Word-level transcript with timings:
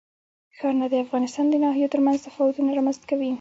ښارونه 0.57 0.85
د 0.89 0.95
افغانستان 1.05 1.45
د 1.49 1.55
ناحیو 1.63 1.91
ترمنځ 1.93 2.17
تفاوتونه 2.27 2.69
رامنځ 2.77 2.97
ته 3.01 3.05
کوي. 3.11 3.29